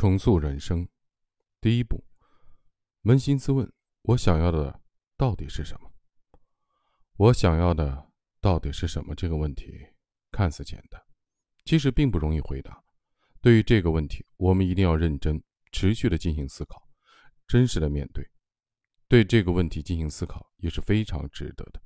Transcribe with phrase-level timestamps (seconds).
[0.00, 0.88] 重塑人生，
[1.60, 2.04] 第一步，
[3.02, 3.68] 扪心自问：
[4.02, 4.80] 我想要的
[5.16, 5.90] 到底是什么？
[7.16, 8.08] 我想要的
[8.40, 9.12] 到底是什么？
[9.16, 9.74] 这个问题
[10.30, 11.02] 看似简单，
[11.64, 12.80] 其实并不容易回答。
[13.40, 15.42] 对于这个问题，我们一定要认真、
[15.72, 16.80] 持续的进行思考，
[17.48, 18.24] 真实的面对。
[19.08, 21.82] 对这个问题进行思考也是非常值得的。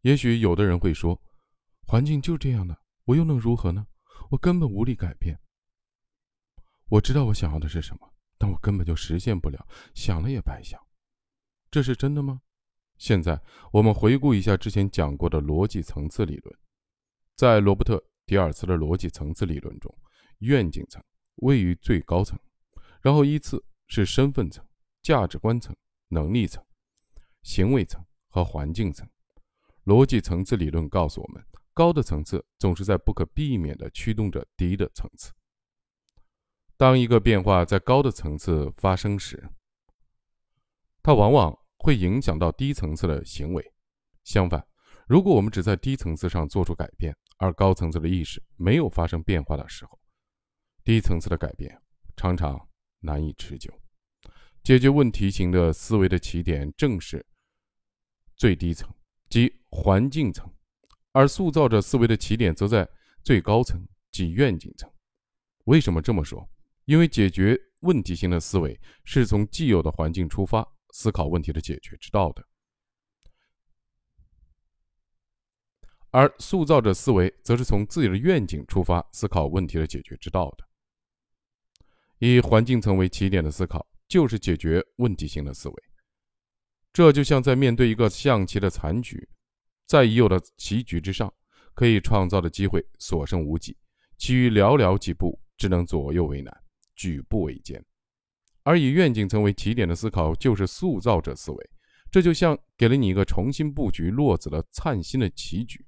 [0.00, 1.22] 也许有的人会说
[1.86, 3.86] ：“环境就这样的，我又能如何呢？
[4.30, 5.38] 我根本无力改变。”
[6.90, 10.80] 我知道我想要的是什么，但我根本就实现不了，想了也白想。
[11.70, 12.40] 这是真的吗？
[12.98, 13.40] 现在
[13.72, 16.58] 我们回顾一下之前讲过的逻辑层次理论，
[17.36, 19.96] 在罗伯特·迪尔茨的逻辑层次理论中，
[20.38, 21.00] 愿景层
[21.36, 22.36] 位于最高层，
[23.00, 24.66] 然后依次是身份层、
[25.00, 25.74] 价值观层、
[26.08, 26.60] 能力层、
[27.44, 29.08] 行为层和环境层。
[29.84, 31.40] 逻辑层次理论告诉我们，
[31.72, 35.32] 高的层次总是在不可避免地驱动着低的层次。
[36.80, 39.46] 当一个变化在高的层次发生时，
[41.02, 43.62] 它往往会影响到低层次的行为。
[44.24, 44.66] 相反，
[45.06, 50.00] 如果我们只在低层次上做出改变，而高层次的意识没有发生变化的时候，
[50.82, 51.78] 低层次的改变
[52.16, 52.58] 常常
[53.00, 53.70] 难以持久。
[54.62, 57.26] 解决问题型的思维的起点正是
[58.36, 58.90] 最低层，
[59.28, 60.50] 即环境层，
[61.12, 62.88] 而塑造着思维的起点则在
[63.22, 64.90] 最高层，即愿景层。
[65.64, 66.48] 为什么这么说？
[66.90, 72.44] 因为解决问题性的思维是从既有的环境出发思考问题的解决之道的，
[76.10, 80.64] 而塑造者思维则是从自己的愿景出发思考问题的解决之道的。
[82.18, 85.74] 以环境层为起点的思考就是解决问题性的思维。
[86.92, 89.28] 这就像在面对一个象棋的残局，
[89.86, 91.32] 在已有的棋局之上，
[91.72, 93.78] 可以创造的机会所剩无几，
[94.18, 96.52] 其余寥寥几步，只能左右为难。
[97.00, 97.82] 举步维艰，
[98.62, 101.70] 而以愿景层为起点的思考就是塑造者思维。
[102.10, 105.82] 这就像给了你一个重新布局落子的灿新的棋局，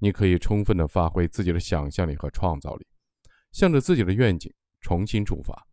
[0.00, 2.86] 你可以充分的发挥自己的想象力和创造力，
[3.52, 5.68] 向着自己的愿景重新出发。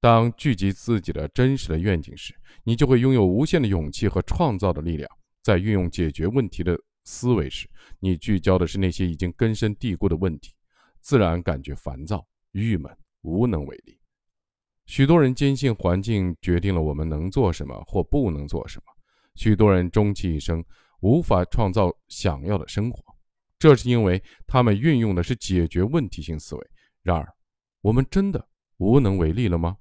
[0.00, 2.34] 当聚集自己的真实的愿景时，
[2.64, 5.06] 你就会拥有无限的勇气和创造的力量。
[5.42, 6.74] 在运用解决问题的
[7.04, 7.68] 思维时，
[7.98, 10.54] 你聚焦的是那些已经根深蒂固的问题，
[11.02, 12.96] 自然感觉烦躁、郁闷。
[13.22, 13.98] 无能为力。
[14.86, 18.92] 许多人坚信环境决定了我们能做什么或不能做什么。
[19.36, 20.64] 许多人终其一生
[21.00, 23.02] 无法创造想要的生活，
[23.58, 26.70] 这是因为他们运用的是解决问题性思维。
[27.02, 27.26] 然而，
[27.80, 28.44] 我们真的
[28.78, 29.76] 无能为力了吗？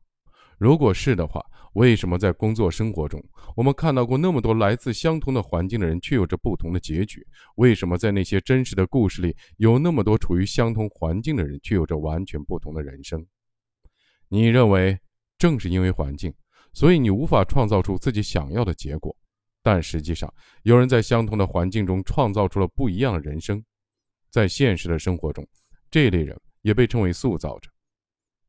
[0.58, 1.44] 如果是的话，
[1.74, 3.24] 为什么在工作生活中，
[3.56, 7.26] 我们看到过那么多来自相同的环境的人，却有着不同的结局？
[7.56, 13.26] 为什么在那些真实的故事里，有那么多处于相同环境的人，却有着完全不同的人生？
[14.28, 15.00] 你认为
[15.38, 16.34] 正是因为环境，
[16.74, 19.16] 所以你无法创造出自己想要的结果。
[19.62, 23.64] 但实际上，有人在相同的环境中创造出了不一样的人生。
[24.30, 25.48] 在现实的生活中，
[25.90, 27.70] 这类人也被称为塑造者。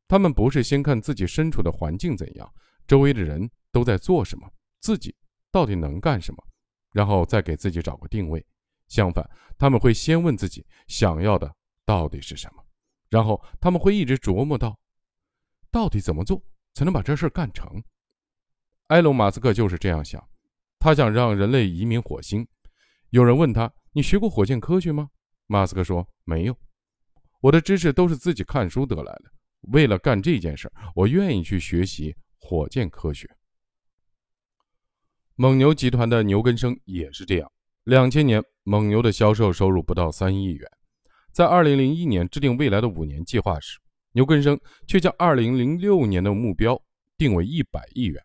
[0.07, 2.47] 他们不是先看自己身处的环境怎样。
[2.91, 4.45] 周围的人都在做什么？
[4.81, 5.15] 自己
[5.49, 6.43] 到底能干什么？
[6.91, 8.45] 然后再给自己找个定位。
[8.89, 9.25] 相反，
[9.57, 11.49] 他们会先问自己想要的
[11.85, 12.61] 到底是什么，
[13.09, 14.77] 然后他们会一直琢磨到，
[15.71, 16.43] 到底怎么做
[16.73, 17.81] 才能把这事干成。
[18.87, 20.21] 埃隆·马斯克就是这样想，
[20.77, 22.45] 他想让人类移民火星。
[23.11, 25.09] 有人问他：“你学过火箭科学吗？”
[25.47, 26.57] 马斯克说：“没有，
[27.39, 29.31] 我的知识都是自己看书得来的。
[29.71, 32.13] 为了干这件事，我愿意去学习。”
[32.51, 33.29] 火箭科学，
[35.35, 37.49] 蒙牛集团的牛根生也是这样。
[37.85, 40.69] 两千年，蒙牛的销售收入不到三亿元，
[41.31, 43.79] 在二零零一年制定未来的五年计划时，
[44.11, 46.77] 牛根生却将二零零六年的目标
[47.17, 48.21] 定为一百亿元。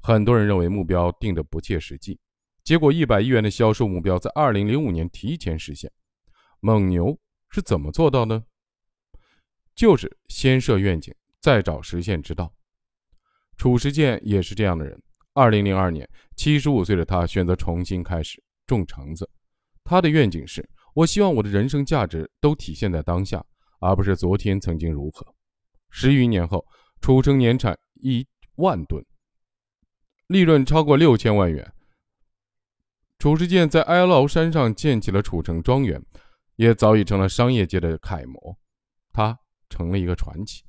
[0.00, 2.18] 很多人认为目标定的不切实际，
[2.64, 5.92] 结果一百亿元的销售目标在二零零五年提前实现。
[6.60, 8.42] 蒙牛是怎么做到呢？
[9.74, 12.54] 就是先设愿景，再找实现之道。
[13.58, 14.96] 褚时健也是这样的人。
[15.34, 19.28] 二零零二年，七十五岁的他选择重新开始种橙子。
[19.82, 23.44] 他的愿景是：我希望我的人生价值都体现在当下，
[23.80, 25.26] 而不是昨天曾经如何。
[25.90, 26.64] 十余年后，
[27.00, 28.24] 褚橙年产一
[28.56, 29.04] 万吨，
[30.28, 31.72] 利润超过六千万元。
[33.18, 36.00] 褚时健在哀牢山上建起了褚橙庄园，
[36.54, 38.56] 也早已成了商业界的楷模。
[39.12, 39.36] 他
[39.68, 40.62] 成了一个传奇。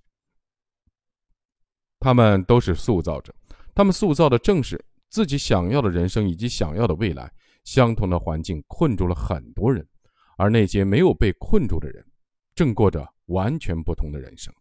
[2.00, 3.34] 他们都是塑造者，
[3.76, 7.32] 他们塑造的正是自己想要的人生以及想要的未来。
[7.66, 9.86] 相同的环境困住了很多人，
[10.38, 12.04] 而那些没有被困住的人，
[12.56, 14.52] 正过着完全不同的人生。